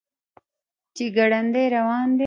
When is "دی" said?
2.17-2.19